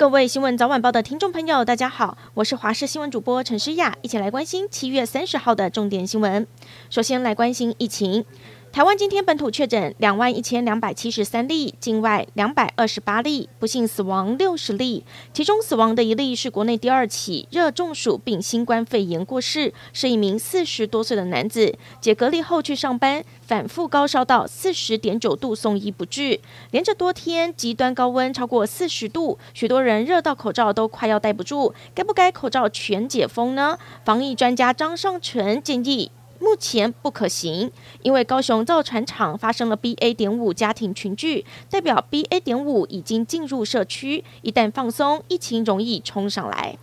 [0.00, 6.46] 各位新闻早晚报的听众朋友，大家好，我是华视新闻主播陈诗雅，一起来关心七月三十号的重点新闻。
[6.88, 8.24] 首先来关心疫情。
[8.72, 15.04] 台湾今天本土确诊两万一千两百七十三例，境外两百二十八例，不幸死亡六十例。
[15.34, 26.38] 其中死亡的一例是国内第二起热中暑并新冠肺炎过世，是一名四十多岁的男子，解隔离后去上班，反复高烧到四十点九度，送医不治。
[26.70, 33.76] 连着多天极端高温超过四十度，许多人热到口罩都快要戴不住，该不该口罩全解封呢？
[34.04, 36.12] 防疫专家张尚淳建议。
[36.40, 37.70] 目前不可行，
[38.02, 40.14] 因为高雄造船厂发生了 BA.
[40.14, 42.40] 点五家庭群聚，代表 BA.
[42.40, 46.76] 点五已经进入社区，一旦放松，疫情容易冲上来。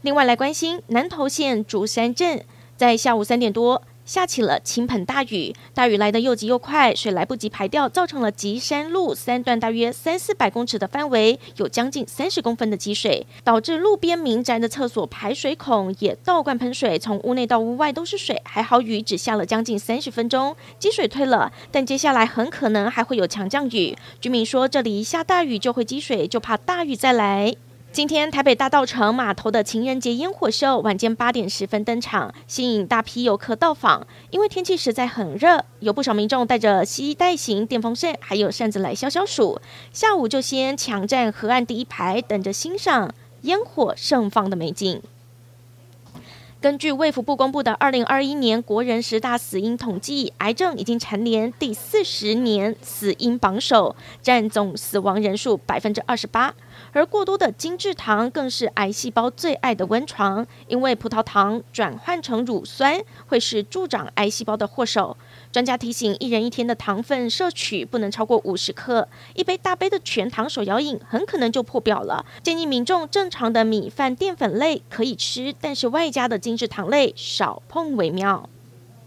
[0.00, 2.44] 另外来关心南投县竹山镇，
[2.76, 3.82] 在下午三点多。
[4.04, 18.40] 下起了倾盆大雨，大雨来得又急又快，水来不及排掉，造成了吉山路三段大约三四百公尺的范围有将近三十公分的积水，导致路边民宅的厕所排水孔也倒灌喷水，从屋内到屋外都是水。
[18.44, 23.96] 还好雨只下了将近三十分钟，积水退了，但接下来很可能还会有强降雨。
[24.20, 27.54] 居民说，这里一下大雨就会积水，就怕大雨再来。
[27.94, 34.04] 今天台北大道城码头的情人节烟火秀晚间八点十分登场，吸引大批游客到访。
[34.30, 39.60] 因为天气实在很热，有不少民众带着携带型电风扇还有扇子来消消暑。
[39.92, 45.00] 下午就先抢占河岸第一排，等着欣赏烟火盛放的美景。
[46.64, 56.54] 根据卫福部公布的二零二一年国人十大死因统计，癌症已经蝉联第四十年死因榜首，占总死亡人数百分之二十八。
[56.92, 65.18] 而过多的精制糖更是癌细胞最爱的温床，因为葡萄糖转换成乳酸会是助长癌细胞的祸首。
[65.54, 72.26] 专家提醒，一人一天的糖分摄取不能超过五十克，一杯大杯的全糖手摇饮很可能就破表了。
[72.42, 78.50] 建议民众正常的米饭淀粉类可以吃，但是外加的精致糖类少碰为妙。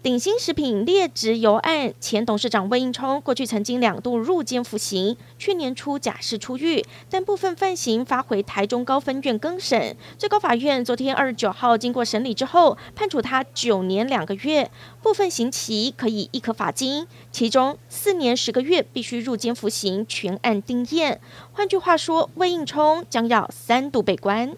[0.00, 9.96] 鼎新食品劣质油案，前董事长魏应充过去曾经两度入监服刑，去年初假释出狱，但部分犯行发回台中高分院更审。
[10.16, 14.70] 最高法院昨天二十九号经过审理之后，判处他九年两个月，
[15.02, 21.20] 部分刑期可以易科罚金，其中四年十个月必须入监服刑，全案定验。
[21.52, 24.56] 换句话说，魏应充将要三度被关。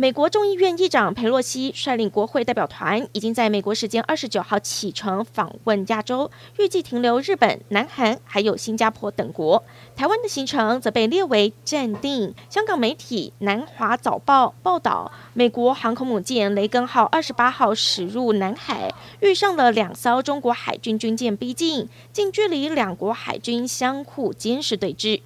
[0.00, 9.64] 美国众议院议长佩洛西率领国会代表团已经在美国时间二十九号启程访问亚洲，预计停留日本、南韩还有新加坡等国。
[9.96, 12.32] 台湾的行程则被列为暂定。
[12.48, 25.22] 香港媒体南华早报报道，美国航空母舰雷根号二十八号驶入南海，遇上了两艘中国海军军舰逼近，近距离两国海军相互监视对峙。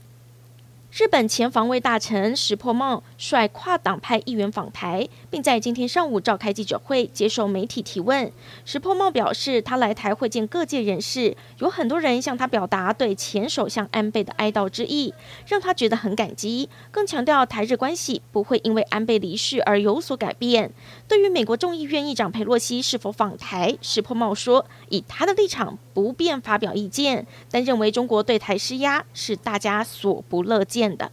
[0.95, 8.31] 日本前防卫大臣石破茂率跨党派议员访台，并在今天上午召开记者会接受媒体提问。
[8.67, 15.15] 石破茂表示，他来台会见各界人士，有很多人向他表达对前首相安倍的哀悼之意，
[15.47, 16.69] 让他觉得很感激。
[16.91, 20.71] 更强调台日关系不会因为安倍离世而有所改变。
[21.09, 30.97] 对于美国众议院议长佩洛西是否访台，石破茂说，以他的立场不便发表意见，但认为中国对台施压是大家所不乐见见。
[30.97, 31.13] 的，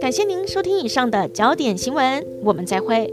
[0.00, 3.12] 感谢您收听以上的焦点新闻，我们再会。